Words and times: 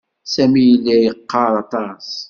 Sami 0.33 0.61
yella 0.67 0.93
yeqqaṛ 1.03 1.53
aṭas. 1.63 2.07